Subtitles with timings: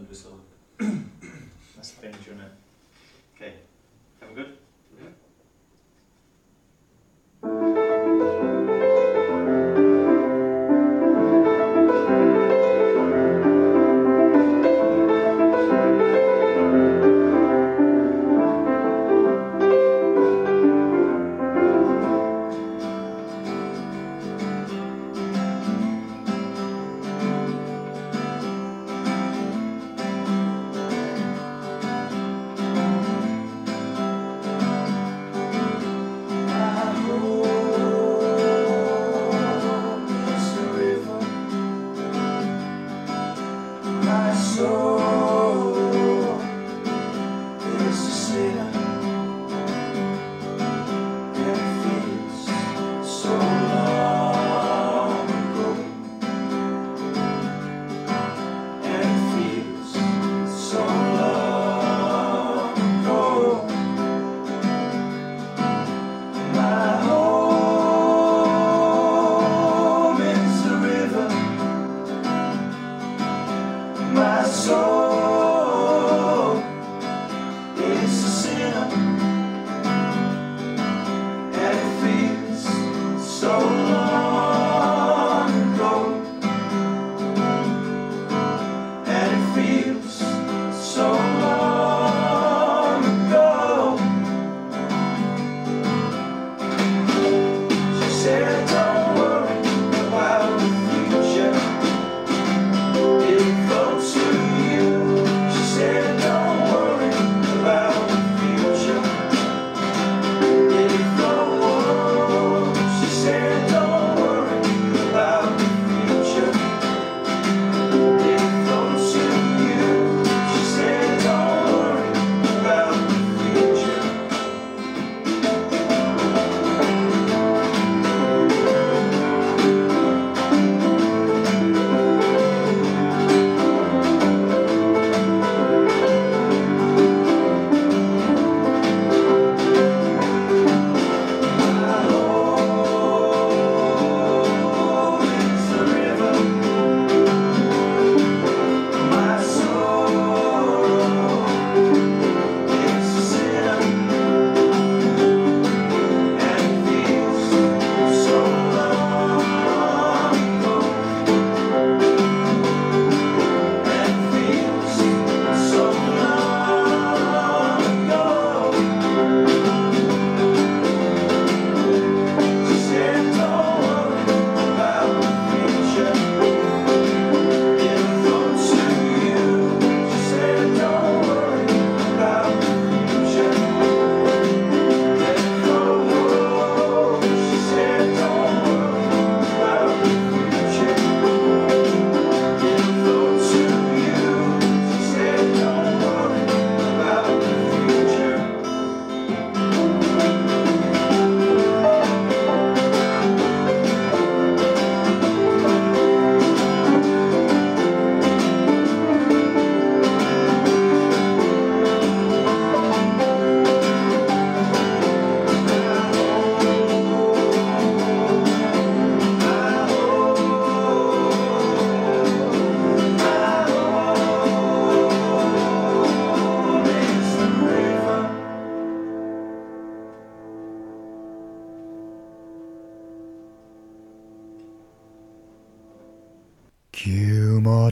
[0.00, 0.40] Don't do solo.
[1.76, 1.92] That's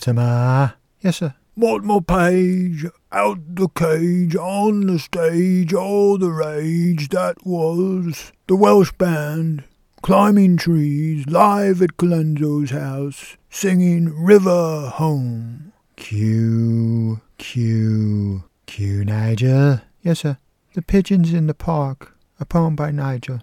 [0.08, 0.74] Mortimer.
[1.02, 1.34] Yes, sir.
[1.54, 8.92] Mortimer Page, out the cage, on the stage, all the rage that was the Welsh
[8.92, 9.64] band,
[10.00, 15.72] climbing trees, live at Colenso's house, singing River Home.
[15.96, 19.80] Q, Q, Q, Nigel.
[20.00, 20.38] Yes, sir.
[20.72, 23.40] The Pigeons in the Park, a poem by Nigel.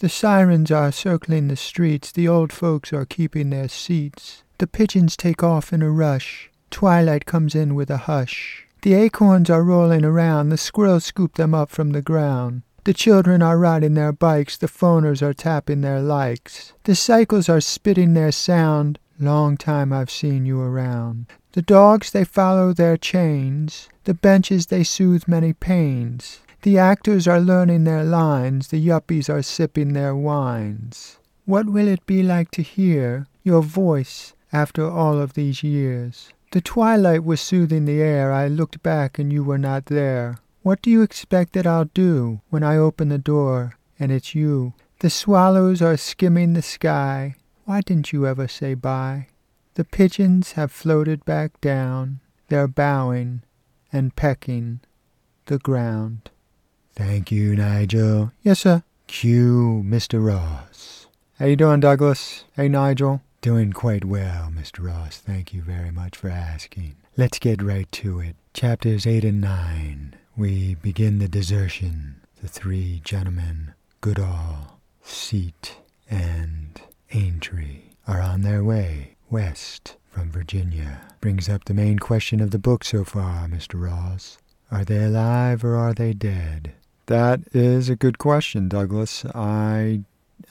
[0.00, 4.43] The sirens are circling the streets, the old folks are keeping their seats.
[4.58, 8.66] The pigeons take off in a rush, twilight comes in with a hush.
[8.82, 12.62] The acorns are rolling around, the squirrels scoop them up from the ground.
[12.84, 16.72] The children are riding their bikes, the phoners are tapping their likes.
[16.84, 21.26] The cycles are spitting their sound, long time I've seen you around.
[21.52, 26.40] The dogs they follow their chains, the benches they soothe many pains.
[26.62, 31.18] The actors are learning their lines, the yuppies are sipping their wines.
[31.44, 36.32] What will it be like to hear your voice after all of these years?
[36.52, 38.32] The twilight was soothing the air.
[38.32, 40.36] I looked back and you were not there.
[40.62, 44.74] What do you expect that I'll do when I open the door and it's you?
[45.00, 47.34] The swallows are skimming the sky.
[47.64, 49.26] Why didn't you ever say bye?
[49.74, 52.20] The pigeons have floated back down.
[52.48, 53.42] They're bowing
[53.92, 54.80] and pecking
[55.46, 56.30] the ground.
[56.94, 58.32] Thank you, Nigel.
[58.42, 58.84] Yes, sir.
[59.08, 60.24] Cue Mr.
[60.24, 61.08] Ross.
[61.40, 62.44] How you doing, Douglas?
[62.52, 63.20] Hey, Nigel.
[63.44, 64.86] Doing quite well, Mr.
[64.86, 65.18] Ross.
[65.18, 66.96] Thank you very much for asking.
[67.14, 68.36] Let's get right to it.
[68.54, 70.14] Chapters 8 and 9.
[70.34, 72.22] We begin the desertion.
[72.40, 75.76] The three gentlemen, Goodall, Seat,
[76.08, 76.80] and
[77.12, 81.02] Aintree, are on their way west from Virginia.
[81.20, 83.78] Brings up the main question of the book so far, Mr.
[83.78, 84.38] Ross.
[84.70, 86.72] Are they alive or are they dead?
[87.08, 89.26] That is a good question, Douglas.
[89.34, 90.00] I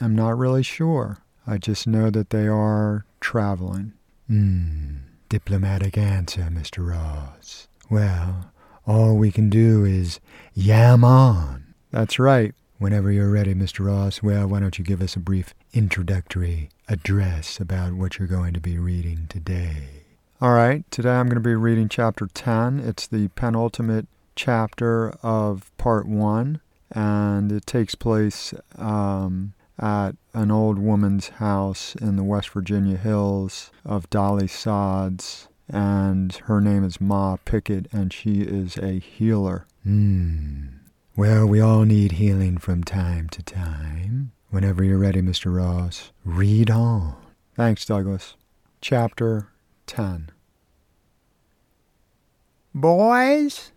[0.00, 1.23] am not really sure.
[1.46, 3.92] I just know that they are traveling.
[4.28, 4.96] Hmm.
[5.28, 6.88] Diplomatic answer, Mr.
[6.88, 7.68] Ross.
[7.90, 8.50] Well,
[8.86, 10.20] all we can do is
[10.54, 11.74] yam on.
[11.90, 12.54] That's right.
[12.78, 13.86] Whenever you're ready, Mr.
[13.86, 18.52] Ross, well, why don't you give us a brief introductory address about what you're going
[18.54, 20.04] to be reading today?
[20.40, 22.80] All right, today I'm going to be reading chapter 10.
[22.80, 26.60] It's the penultimate chapter of part 1,
[26.90, 33.70] and it takes place um, at an old woman's house in the West Virginia hills
[33.84, 39.66] of Dolly Sods, and her name is Ma Pickett, and she is a healer.
[39.82, 40.66] Hmm.
[41.16, 44.32] Well, we all need healing from time to time.
[44.50, 45.54] Whenever you're ready, Mr.
[45.56, 47.16] Ross, read on.
[47.54, 48.34] Thanks, Douglas.
[48.80, 49.48] Chapter
[49.86, 50.30] 10.
[52.74, 53.70] Boys,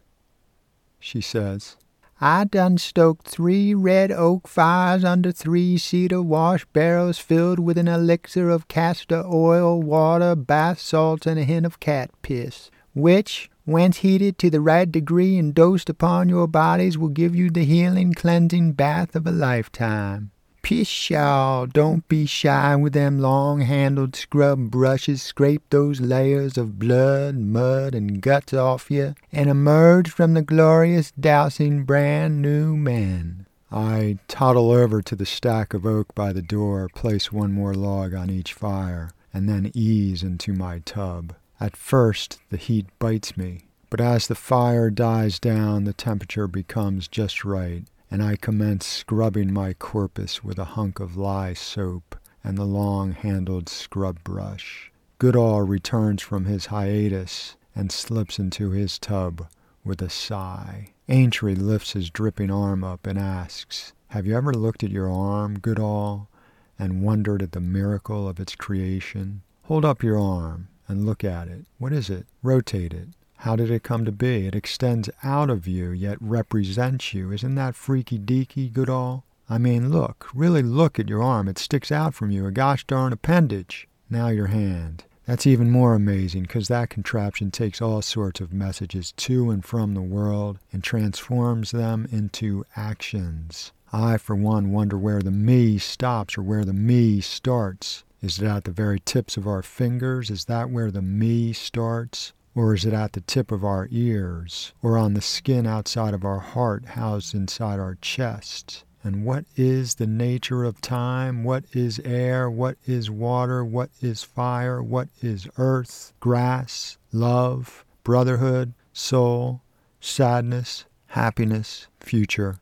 [1.00, 1.78] she says,
[2.20, 7.88] I done stoked three red oak fires under three cedar wash barrels filled with an
[7.88, 13.98] elixir of castor oil, water, bath salts, and a hint of cat piss, which, once
[13.98, 18.14] heated to the right degree and dosed upon your bodies, will give you the healing,
[18.14, 20.32] cleansing bath of a lifetime.
[20.68, 25.22] Pshaw, don't be shy with them long handled scrub brushes.
[25.22, 31.12] Scrape those layers of blood, mud, and guts off you, and emerge from the glorious
[31.12, 33.46] dousing brand new man.
[33.72, 38.14] I toddle over to the stack of oak by the door, place one more log
[38.14, 41.34] on each fire, and then ease into my tub.
[41.62, 47.08] At first, the heat bites me, but as the fire dies down, the temperature becomes
[47.08, 52.58] just right, and I commence scrubbing my corpus with a hunk of lye soap and
[52.58, 54.92] the long-handled scrub brush.
[55.20, 59.48] Goodall returns from his hiatus and slips into his tub
[59.84, 60.94] with a sigh.
[61.10, 65.60] Aintree lifts his dripping arm up and asks, Have you ever looked at your arm,
[65.60, 66.30] Goodall,
[66.78, 69.42] and wondered at the miracle of its creation?
[69.64, 71.66] Hold up your arm and look at it.
[71.78, 72.26] What is it?
[72.42, 73.10] Rotate it.
[73.42, 74.48] How did it come to be?
[74.48, 77.32] It extends out of you, yet represents you.
[77.32, 79.24] Isn't that freaky deaky, Goodall?
[79.50, 81.48] I mean, look, really look at your arm.
[81.48, 83.88] It sticks out from you, a gosh darn appendage.
[84.10, 85.06] Now your hand.
[85.26, 89.94] That's even more amazing, because that contraption takes all sorts of messages to and from
[89.94, 93.72] the world and transforms them into actions.
[93.94, 98.04] I, for one, wonder where the me stops or where the me starts.
[98.22, 100.32] Is it at the very tips of our fingers?
[100.32, 102.34] Is that where the me starts?
[102.58, 106.26] Or is it at the tip of our ears, or on the skin outside of
[106.26, 108.84] our heart, housed inside our chest?
[109.04, 111.44] And what is the nature of time?
[111.44, 112.50] What is air?
[112.50, 113.64] What is water?
[113.64, 114.82] What is fire?
[114.82, 119.62] What is earth, grass, love, brotherhood, soul,
[120.02, 122.56] sadness, happiness, future,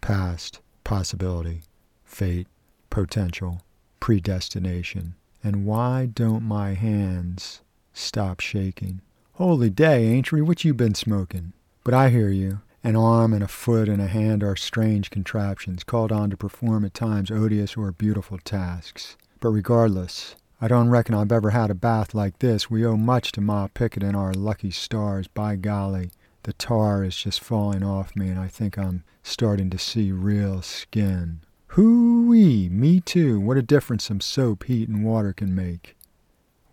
[0.00, 1.62] past, possibility,
[2.02, 2.48] fate,
[2.90, 3.62] potential,
[4.00, 5.14] predestination?
[5.44, 7.60] And why don't my hands
[7.92, 9.00] stop shaking?
[9.38, 11.52] Holy day, Aintree, what you been smoking?
[11.84, 12.62] But I hear you.
[12.82, 16.84] An arm and a foot and a hand are strange contraptions, called on to perform
[16.84, 19.16] at times odious or beautiful tasks.
[19.38, 22.68] But regardless, I don't reckon I've ever had a bath like this.
[22.68, 25.28] We owe much to Ma Pickett and our lucky stars.
[25.28, 26.10] By golly,
[26.42, 30.62] the tar is just falling off me, and I think I'm starting to see real
[30.62, 31.42] skin.
[31.68, 33.38] Hoo-wee, me too.
[33.38, 35.94] What a difference some soap, heat, and water can make.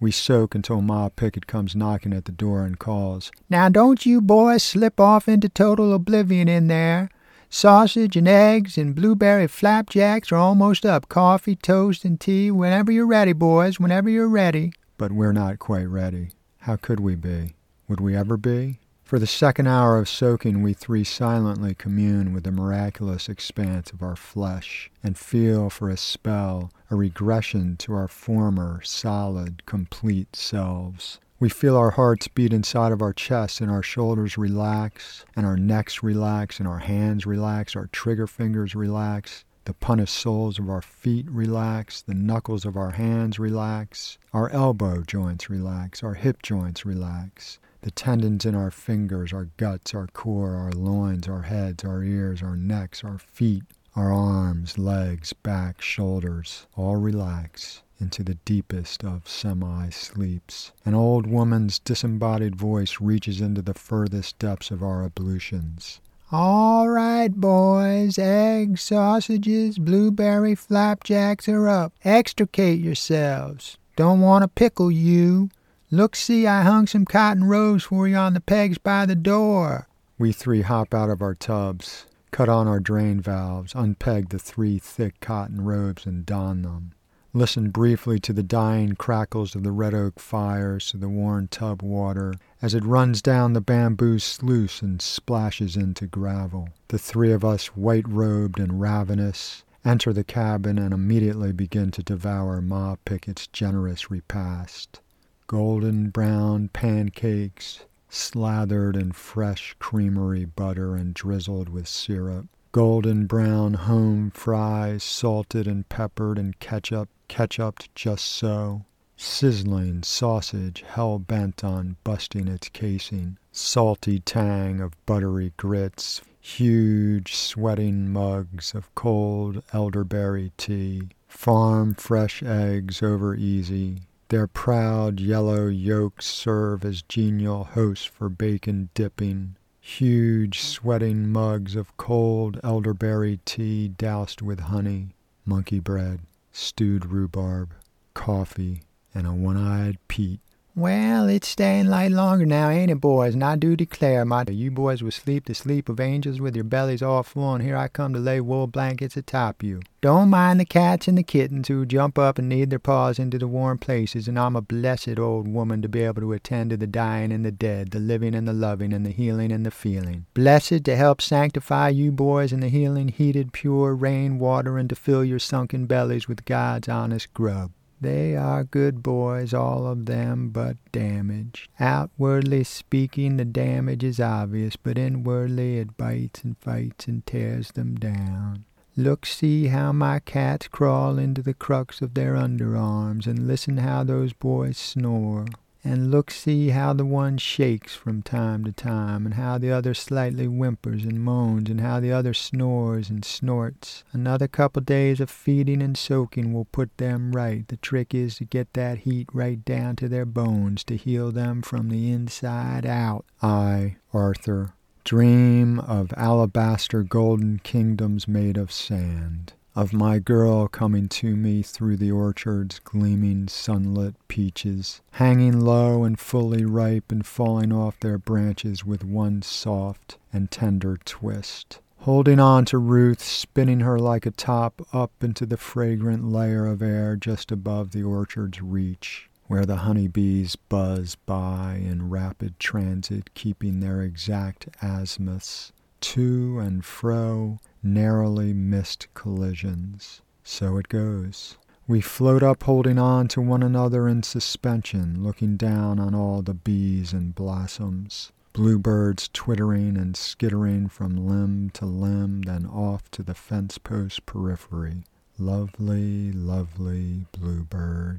[0.06, 4.22] We soak until Ma Pickett comes knocking at the door and calls, Now don't you
[4.22, 7.10] boys slip off into total oblivion in there.
[7.50, 11.10] Sausage and eggs and blueberry flapjacks are almost up.
[11.10, 14.74] Coffee, toast, and tea whenever you're ready, boys, whenever you're ready.
[15.00, 16.30] But we're not quite ready.
[16.60, 17.56] How could we be?
[17.88, 18.82] Would we ever be?
[19.04, 24.04] For the second hour of soaking, we three silently commune with the miraculous expanse of
[24.04, 31.20] our flesh and feel for a spell a regression to our former, solid, complete selves.
[31.38, 35.58] We feel our hearts beat inside of our chests and our shoulders relax and our
[35.58, 39.44] necks relax and our hands relax, our trigger fingers relax.
[39.66, 45.02] The punished soles of our feet relax, the knuckles of our hands relax, our elbow
[45.02, 50.56] joints relax, our hip joints relax, the tendons in our fingers, our guts, our core,
[50.56, 53.64] our loins, our heads, our ears, our necks, our feet,
[53.96, 60.72] our arms, legs, back, shoulders, all relax into the deepest of semi sleeps.
[60.84, 66.02] An old woman's disembodied voice reaches into the furthest depths of our ablutions.
[66.32, 71.94] All right, boys, eggs, sausages, blueberry flapjacks are up.
[72.04, 73.78] Extricate yourselves.
[73.96, 75.50] Don't want to pickle you.
[75.92, 79.88] Look, see, I hung some cotton robes for you on the pegs by the door.
[80.18, 84.78] We three hop out of our tubs, cut on our drain valves, unpeg the three
[84.78, 86.92] thick cotton robes, and don them.
[87.32, 91.82] Listen briefly to the dying crackles of the red oak fires, to the worn tub
[91.82, 96.68] water as it runs down the bamboo sluice and splashes into gravel.
[96.90, 102.04] The three of us, white robed and ravenous, enter the cabin and immediately begin to
[102.04, 105.00] devour Ma Pickett's generous repast.
[105.48, 112.48] Golden brown pancakes, slathered in fresh creamery butter and drizzled with syrup.
[112.72, 118.86] Golden brown home fries, salted and peppered and ketchup, ketchuped just so.
[119.18, 123.38] Sizzling sausage hell bent on busting its casing.
[123.52, 126.22] Salty tang of buttery grits.
[126.40, 131.10] Huge sweating mugs of cold elderberry tea.
[131.28, 134.02] Farm fresh eggs over easy.
[134.30, 139.56] Their proud yellow yolks serve as genial hosts for bacon dipping.
[139.80, 145.10] Huge sweating mugs of cold elderberry tea doused with honey.
[145.46, 147.74] Monkey bread stewed rhubarb,
[148.14, 148.82] coffee,
[149.14, 150.40] and a one-eyed Pete.
[150.78, 153.34] Well, it's staying light longer now, ain't it, boys?
[153.34, 156.66] And I do declare, my you boys will sleep the sleep of angels with your
[156.66, 159.80] bellies all full, and here I come to lay wool blankets atop you.
[160.02, 163.38] Don't mind the cats and the kittens who jump up and knead their paws into
[163.38, 166.78] the warm places, and I'm a blessed old woman to be able to attend to
[166.78, 169.72] the dying and the dead, the living and the loving, and the healing and the
[169.72, 170.26] feeling.
[170.34, 174.96] Blessed to help sanctify you boys in the healing, heated, pure rain water, and to
[174.96, 177.72] fill your sunken bellies with God's honest grub.
[178.02, 181.70] They are good boys, all of them, but damaged.
[181.80, 187.96] Outwardly speaking, the damage is obvious, but inwardly it bites and fights and tears them
[187.96, 188.66] down.
[188.98, 194.04] Look, see how my cats crawl into the crux of their underarms, and listen how
[194.04, 195.46] those boys snore.
[195.88, 199.94] And look, see how the one shakes from time to time, and how the other
[199.94, 204.04] slightly whimpers and moans, and how the other snores and snorts.
[204.12, 207.68] Another couple days of feeding and soaking will put them right.
[207.68, 211.62] The trick is to get that heat right down to their bones, to heal them
[211.62, 213.26] from the inside out.
[213.44, 214.74] I, Arthur,
[215.04, 221.98] dream of alabaster golden kingdoms made of sand of my girl coming to me through
[221.98, 228.86] the orchard's gleaming sunlit peaches, hanging low and fully ripe and falling off their branches
[228.86, 231.82] with one soft and tender twist.
[232.00, 236.82] Holding on to Ruth, spinning her like a top up into the fragrant layer of
[236.82, 243.80] air just above the orchard's reach, where the honeybees buzz by in rapid transit, keeping
[243.80, 250.22] their exact azimuths to and fro, narrowly missed collisions.
[250.44, 251.58] So it goes.
[251.88, 256.56] We float up holding on to one another in suspension, looking down on all the
[256.56, 263.36] bees and blossoms, bluebirds twittering and skittering from limb to limb, then off to the
[263.36, 265.04] fence post periphery.
[265.38, 268.15] Lovely, lovely bluebirds.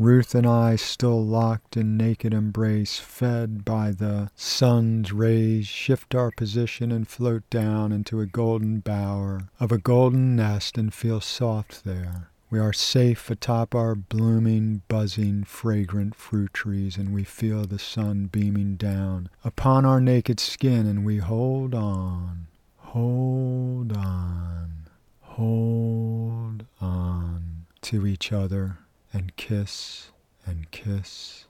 [0.00, 6.30] Ruth and I still locked in naked embrace, fed by the sun's rays, shift our
[6.30, 11.84] position and float down into a golden bower of a golden nest and feel soft
[11.84, 12.30] there.
[12.48, 18.30] We are safe atop our blooming, buzzing, fragrant fruit trees, and we feel the sun
[18.32, 22.46] beaming down upon our naked skin, and we hold on,
[22.78, 24.88] hold on,
[25.20, 28.78] hold on to each other
[29.12, 30.10] and kiss
[30.46, 31.46] and kiss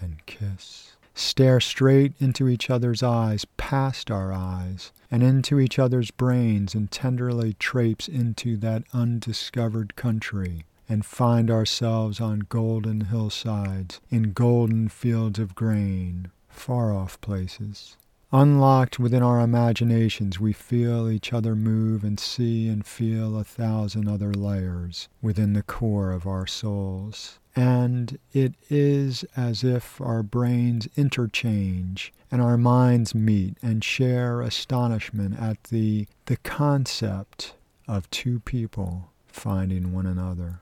[0.00, 0.92] and kiss.
[1.14, 6.90] Stare straight into each other's eyes, past our eyes, and into each other's brains, and
[6.90, 15.40] tenderly traipse into that undiscovered country, and find ourselves on golden hillsides, in golden fields
[15.40, 17.96] of grain, far off places,
[18.30, 24.06] Unlocked within our imaginations, we feel each other move and see and feel a thousand
[24.06, 27.38] other layers within the core of our souls.
[27.56, 35.40] And it is as if our brains interchange and our minds meet and share astonishment
[35.40, 37.54] at the, the concept
[37.88, 40.60] of two people finding one another,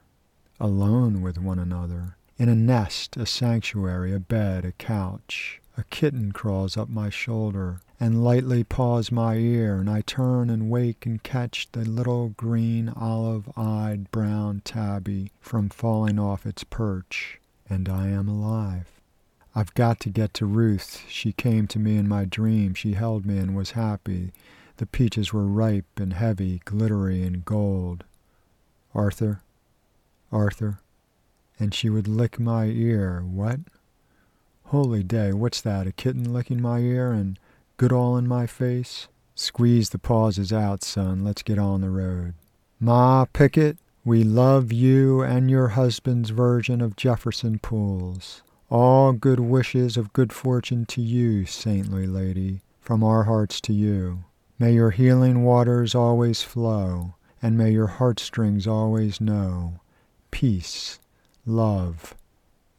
[0.60, 5.60] alone with one another, in a nest, a sanctuary, a bed, a couch.
[5.78, 10.70] A kitten crawls up my shoulder and lightly paws my ear, and I turn and
[10.70, 17.40] wake and catch the little green, olive eyed brown tabby from falling off its perch,
[17.68, 18.88] and I am alive.
[19.54, 21.02] I've got to get to Ruth.
[21.08, 22.74] She came to me in my dream.
[22.74, 24.32] She held me and was happy.
[24.76, 28.04] The peaches were ripe and heavy, glittery and gold.
[28.94, 29.40] Arthur,
[30.30, 30.80] Arthur,
[31.58, 33.22] and she would lick my ear.
[33.22, 33.60] What?
[34.70, 35.86] Holy day, what's that?
[35.86, 37.38] A kitten licking my ear and
[37.76, 39.06] Goodall in my face?
[39.36, 41.22] Squeeze the pauses out, son.
[41.22, 42.34] Let's get on the road.
[42.80, 48.42] Ma Pickett, we love you and your husband's version of Jefferson Pools.
[48.68, 54.24] All good wishes of good fortune to you, saintly lady, from our hearts to you.
[54.58, 59.74] May your healing waters always flow, and may your heartstrings always know
[60.32, 60.98] peace,
[61.46, 62.16] love,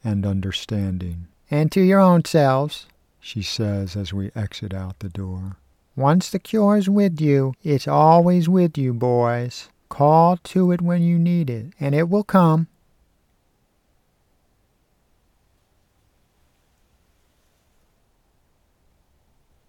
[0.03, 1.27] and understanding.
[1.50, 2.88] And to your own selves,
[3.20, 5.58] She says as we exit out the door.
[5.96, 9.70] once the cure's with you, it's always with you, boys.
[9.89, 12.68] Call to it when you need it, and it will come.